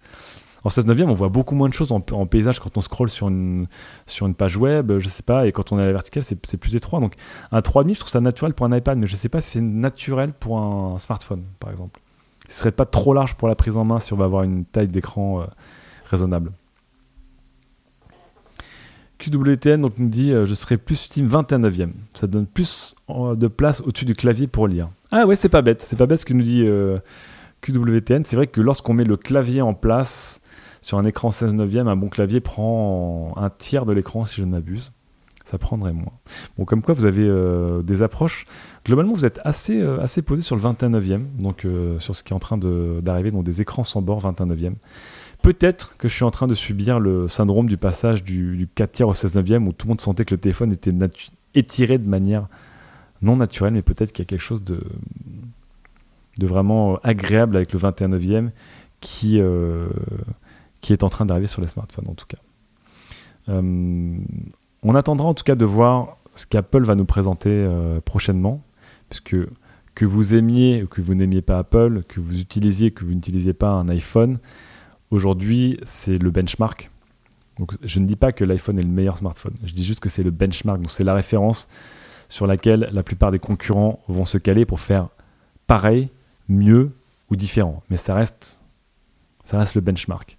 [0.64, 3.28] En 16 neuvième, on voit beaucoup moins de choses en, paysage quand on scrolle sur
[3.28, 3.66] une,
[4.06, 6.56] sur une page web, je sais pas, et quand on est à la verticale, c'est
[6.56, 7.00] plus étroit.
[7.00, 7.14] Donc
[7.52, 9.60] un 3,5, je trouve ça naturel pour un iPad, mais je sais pas si c'est
[9.60, 12.00] naturel pour un, smartphone, par exemple.
[12.48, 14.64] Ce serait pas trop large pour la prise en main si on va avoir une
[14.64, 15.44] taille d'écran euh,
[16.06, 16.50] raisonnable.
[19.18, 21.90] QWTN donc, nous dit euh, je serais plus team 29e.
[22.14, 24.88] Ça donne plus euh, de place au-dessus du clavier pour lire.
[25.10, 25.82] Ah ouais, c'est pas bête.
[25.82, 26.66] C'est pas bête ce que nous dit
[27.64, 28.24] QWTN.
[28.24, 30.40] C'est vrai que lorsqu'on met le clavier en place
[30.80, 34.46] sur un écran 16 neuvième, un bon clavier prend un tiers de l'écran si je
[34.46, 34.92] ne m'abuse.
[35.44, 36.12] Ça prendrait moins.
[36.56, 37.30] Bon, comme quoi vous avez
[37.82, 38.46] des approches.
[38.86, 41.66] Globalement, vous êtes assez, assez posé sur le 29e, donc
[41.98, 44.72] sur ce qui est en train d'arriver, donc des écrans sans bord 29e.
[45.44, 49.08] Peut-être que je suis en train de subir le syndrome du passage du, 4 tiers
[49.08, 50.94] au 16 neuvième où tout le monde sentait que le téléphone était
[51.54, 52.48] étiré de manière
[53.20, 54.80] non naturelle, mais peut-être qu'il y a quelque chose de,
[56.38, 58.50] de vraiment agréable avec le 21e
[59.00, 59.88] qui, euh,
[60.80, 62.38] qui est en train d'arriver sur les smartphones en tout cas.
[63.48, 64.16] Euh,
[64.82, 68.62] on attendra en tout cas de voir ce qu'Apple va nous présenter euh, prochainement,
[69.08, 69.36] puisque
[69.94, 73.52] que vous aimiez ou que vous n'aimiez pas Apple, que vous utilisiez, que vous n'utilisiez
[73.52, 74.38] pas un iPhone,
[75.10, 76.90] aujourd'hui c'est le benchmark.
[77.58, 80.08] Donc je ne dis pas que l'iPhone est le meilleur smartphone, je dis juste que
[80.08, 81.68] c'est le benchmark, donc c'est la référence
[82.28, 85.08] sur laquelle la plupart des concurrents vont se caler pour faire
[85.66, 86.08] pareil,
[86.48, 86.92] mieux
[87.30, 87.82] ou différent.
[87.90, 88.60] Mais ça reste,
[89.42, 90.36] ça reste le benchmark.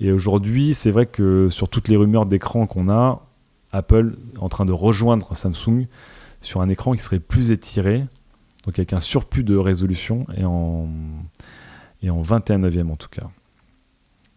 [0.00, 3.26] Et aujourd'hui, c'est vrai que sur toutes les rumeurs d'écran qu'on a,
[3.72, 5.86] Apple est en train de rejoindre Samsung
[6.40, 8.06] sur un écran qui serait plus étiré,
[8.64, 10.88] donc avec un surplus de résolution et en,
[12.02, 13.28] et en 21 e en tout cas.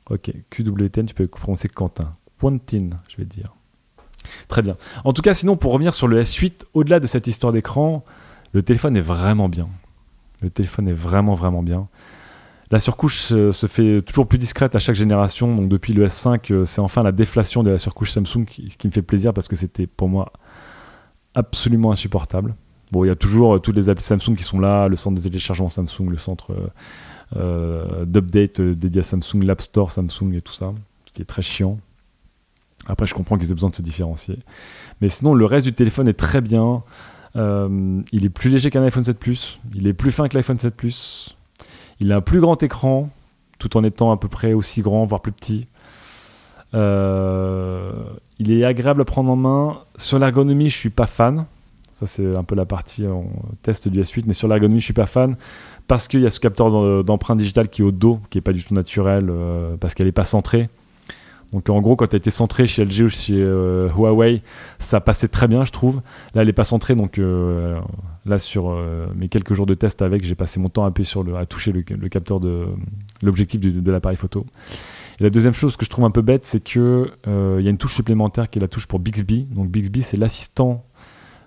[0.10, 2.16] Ok, QWTN, tu peux prononcer Quentin.
[2.40, 3.54] Quentin, je vais dire.
[4.48, 4.78] Très bien.
[5.04, 8.04] En tout cas, sinon, pour revenir sur le S8, au-delà de cette histoire d'écran,
[8.52, 9.70] le téléphone est vraiment bien.
[10.42, 11.88] Le téléphone est vraiment, vraiment bien.
[12.72, 15.54] La surcouche se fait toujours plus discrète à chaque génération.
[15.54, 18.92] Donc depuis le S5, euh, c'est enfin la déflation de la surcouche Samsung qui, me
[18.92, 20.32] fait plaisir parce que c'était pour moi
[21.36, 22.56] absolument insupportable.
[22.92, 25.18] Bon, il y a toujours euh, toutes les applis Samsung qui sont là, le centre
[25.18, 26.72] de téléchargement Samsung, le centre
[27.36, 30.72] euh, d'update dédié à Samsung, l'App Store Samsung et tout ça,
[31.14, 31.78] qui est très chiant.
[32.88, 34.40] Après, je comprends qu'ils aient besoin de se différencier.
[35.02, 36.84] Mais sinon, le reste du téléphone est très bien.
[37.36, 39.60] Il est plus léger qu'un iPhone 7 Plus.
[39.76, 41.36] Il est plus fin que l'iPhone 7 Plus.
[42.00, 43.10] Il a un plus grand écran,
[43.60, 45.68] tout en étant à peu près aussi grand, voire plus petit.
[46.74, 47.92] Euh,
[48.40, 49.78] il est agréable à prendre en main.
[49.98, 51.46] Sur l'ergonomie, je suis pas fan.
[51.94, 53.26] Ça, c'est un peu la partie en
[53.62, 54.24] test du S8.
[54.26, 55.36] Mais sur l'ergonomie, je suis pas fan
[55.88, 58.54] parce qu'il y a ce capteur d'empreinte digitale qui est au dos, qui est pas
[58.54, 60.70] du tout naturel, euh, parce qu'elle est pas centrée.
[61.54, 64.42] Donc en gros, quand tu été centré chez LG ou chez euh, Huawei,
[64.80, 65.98] ça passait très bien, je trouve.
[66.34, 67.80] Là, elle n'est pas centrée, donc euh,
[68.26, 70.92] là, sur euh, mes quelques jours de test avec, j'ai passé mon temps à,
[71.46, 72.68] toucher le, capteur de
[73.22, 74.46] l'objectif de, l'appareil photo.
[75.20, 77.70] Et la deuxième chose que je trouve un peu bête, c'est qu'il il y a
[77.70, 79.48] une touche supplémentaire qui est la touche pour Bixby.
[79.52, 80.86] Donc Bixby, c'est l'assistant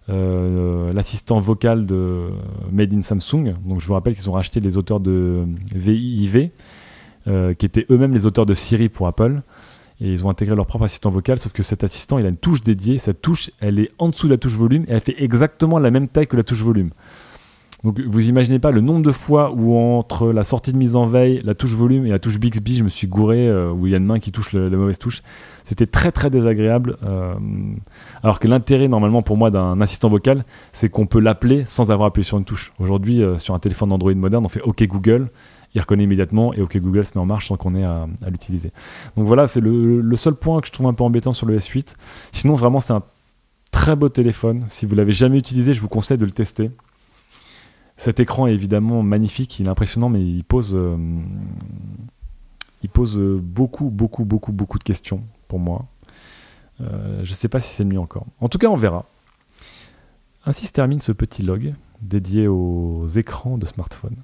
[0.06, 2.28] l'assistant vocal de
[2.70, 3.54] Made in Samsung.
[3.64, 6.50] Donc je vous rappelle qu'ils ont racheté les auteurs de VIV,
[7.24, 9.40] qui étaient eux-mêmes les auteurs de Siri pour Apple
[10.00, 12.36] et ils ont intégré leur propre assistant vocal, sauf que cet assistant, il a une
[12.36, 12.98] touche dédiée.
[12.98, 15.90] Cette touche, elle est en dessous de la touche volume et elle fait exactement la
[15.90, 16.90] même taille que la touche volume.
[17.84, 21.04] Donc vous imaginez pas le nombre de fois où entre la sortie de mise en
[21.04, 23.92] veille, la touche volume et la touche Bixby, je me suis gouré, euh, où il
[23.92, 25.22] y a une main qui touche la mauvaise touche.
[25.64, 26.96] C'était très très désagréable.
[27.04, 27.34] Euh,
[28.22, 32.08] alors que l'intérêt normalement pour moi d'un assistant vocal, c'est qu'on peut l'appeler sans avoir
[32.08, 32.72] appuyé sur une touche.
[32.78, 35.28] Aujourd'hui, euh, sur un téléphone Android moderne, on fait OK Google
[35.74, 38.72] il reconnaît immédiatement et OK Google se met en marche sans qu'on ait à, l'utiliser.
[39.16, 41.94] Donc voilà, c'est le, seul point que je trouve un peu embêtant sur le S8.
[42.32, 43.02] Sinon, vraiment, c'est un
[43.72, 44.64] très beau téléphone.
[44.68, 46.70] Si vous l'avez jamais utilisé, je vous conseille de le tester.
[47.96, 50.96] Cet écran est évidemment magnifique, il est impressionnant, mais il pose, euh,
[52.82, 55.86] il pose beaucoup, beaucoup, beaucoup, beaucoup de questions pour moi.
[56.80, 58.26] Euh, je ne sais pas si c'est mieux encore.
[58.40, 59.06] En tout cas, on verra.
[60.46, 64.16] Ainsi se termine ce petit log dédié aux écrans de smartphone.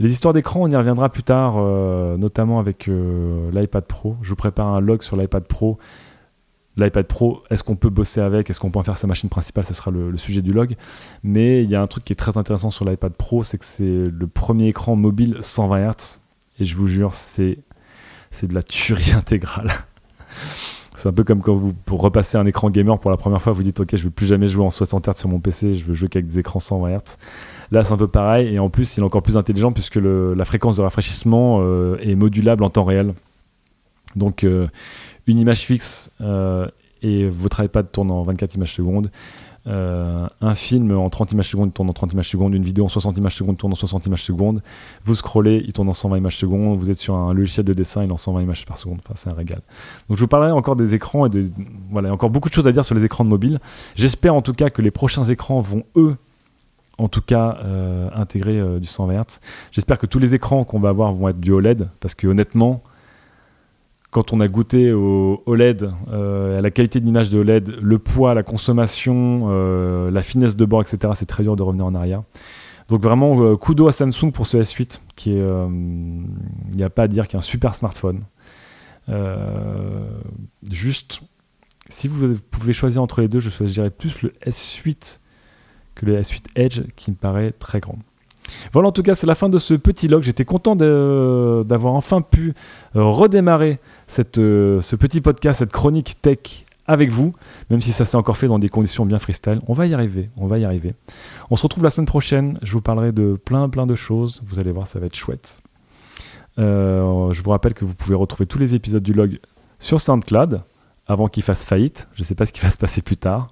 [0.00, 4.16] Les histoires d'écran, on y reviendra plus tard, euh, notamment avec euh, l'iPad Pro.
[4.22, 5.78] Je vous prépare un log sur l'iPad Pro.
[6.76, 8.48] L'iPad Pro, est-ce qu'on peut bosser avec?
[8.48, 9.64] Est-ce qu'on peut en faire sa machine principale?
[9.64, 10.76] Ce sera le, sujet du log.
[11.24, 13.64] Mais il y a un truc qui est très intéressant sur l'iPad Pro, c'est que
[13.64, 16.20] c'est le premier écran mobile 120 Hz.
[16.60, 17.58] Et je vous jure, c'est,
[18.30, 19.72] c'est de la tuerie intégrale.
[20.94, 23.52] C'est un peu comme quand vous, pour repasser un écran gamer pour la première fois,
[23.52, 25.84] vous dites Ok, je veux plus jamais jouer en 60 Hz sur mon PC, je
[25.84, 27.16] veux jouer qu'avec des écrans 120 Hz.
[27.70, 28.54] Là, c'est un peu pareil.
[28.54, 32.14] Et en plus, il est encore plus intelligent puisque la fréquence de rafraîchissement euh, est
[32.14, 33.14] modulable en temps réel.
[34.16, 34.68] Donc, euh,
[35.26, 36.66] une image fixe euh,
[37.02, 39.10] et votre iPad tourne en 24 images secondes.
[39.70, 43.18] Un film en 30 images secondes tourne en 30 images secondes, une vidéo en 60
[43.18, 44.62] images secondes tourne en 60 images secondes.
[45.04, 46.78] Vous scrollez, il tourne en 120 images secondes.
[46.78, 49.00] Vous êtes sur un logiciel de dessin, il en 120 images par seconde.
[49.04, 49.60] Enfin, c'est un régal.
[50.08, 51.50] Donc, je vous parlerai encore des écrans et
[51.90, 53.58] voilà, encore beaucoup de choses à dire sur les écrans de mobile.
[53.94, 56.16] J'espère en tout cas que les prochains écrans vont eux
[56.98, 59.40] en tout cas euh, intégrer euh, du 120 Hz.
[59.72, 62.82] J'espère que tous les écrans qu'on va avoir vont être du OLED, parce que honnêtement,
[64.10, 68.34] quand on a goûté au OLED, euh, à la qualité d'image de OLED, le poids,
[68.34, 72.22] la consommation, euh, la finesse de bord, etc., c'est très dur de revenir en arrière.
[72.88, 77.02] Donc vraiment, euh, kudo à Samsung pour ce S8, qui est, il n'y a pas
[77.02, 78.20] à dire, qui est un super smartphone.
[80.70, 81.20] juste,
[81.90, 85.20] si vous pouvez choisir entre les deux, je choisirais plus le S8
[85.98, 87.98] que le S8 Edge, qui me paraît très grand.
[88.72, 90.22] Voilà, en tout cas, c'est la fin de ce petit log.
[90.22, 92.54] J'étais content d'avoir enfin pu
[92.94, 97.34] redémarrer cette, euh, ce petit podcast, cette chronique tech avec vous,
[97.68, 99.60] même si ça s'est encore fait dans des conditions bien freestyle.
[99.66, 100.94] On va y arriver, on va y arriver.
[101.50, 102.58] On se retrouve la semaine prochaine.
[102.62, 104.40] Je vous parlerai de plein, plein de choses.
[104.46, 105.60] Vous allez voir, ça va être chouette.
[106.58, 109.38] Euh, je vous rappelle que vous pouvez retrouver tous les épisodes du log
[109.78, 110.62] sur SoundCloud
[111.06, 112.08] avant qu'il fasse faillite.
[112.14, 113.50] Je ne sais pas ce qui va se passer plus tard.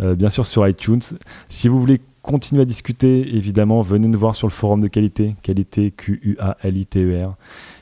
[0.00, 1.00] Euh, bien sûr sur iTunes.
[1.48, 5.36] Si vous voulez continuer à discuter, évidemment, venez nous voir sur le forum de qualité,
[5.42, 7.36] qualité Q-U-A-L-I-T-E-R.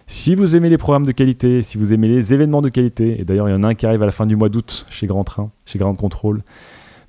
[0.06, 3.24] Si vous aimez les programmes de qualité, si vous aimez les événements de qualité, et
[3.24, 5.06] d'ailleurs il y en a un qui arrive à la fin du mois d'août chez
[5.06, 6.42] Grand Train, chez Grand Contrôle,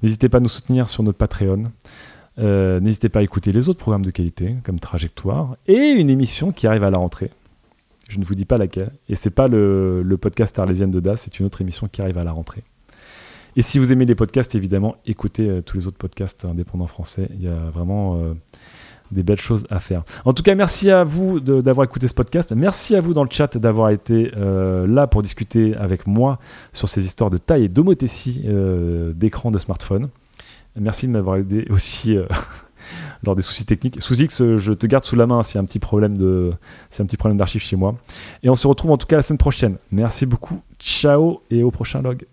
[0.04, 1.64] n'hésitez pas à nous soutenir sur notre Patreon.
[2.40, 6.52] Euh, n'hésitez pas à écouter les autres programmes de qualité, comme Trajectoire, et une émission
[6.52, 7.32] qui arrive à la rentrée.
[8.10, 8.92] Je ne vous dis pas laquelle.
[9.08, 12.24] Et c'est pas le, podcast Arlésienne de Das, c'est une autre émission qui arrive à
[12.24, 12.64] la rentrée.
[13.56, 17.28] Et si vous aimez les podcasts, évidemment, écoutez euh, tous les autres podcasts indépendants français.
[17.34, 18.34] Il y a vraiment euh,
[19.12, 20.04] des belles choses à faire.
[20.26, 22.54] En tout cas, merci à vous d'avoir écouté ce podcast.
[22.56, 26.40] Merci à vous dans le chat d'avoir été euh, là pour discuter avec moi
[26.74, 28.46] sur ces histoires de taille et d'homothétie
[29.16, 30.10] d'écran de smartphone.
[30.76, 32.16] Merci de m'avoir aidé aussi
[33.24, 34.02] lors des soucis techniques.
[34.02, 36.54] Sous X, je te garde sous la main s'il y a un petit problème de,
[37.34, 37.96] d'archive chez moi.
[38.44, 39.78] Et on se retrouve en tout cas la semaine prochaine.
[39.92, 40.62] Merci beaucoup.
[40.78, 42.26] Ciao et au prochain log.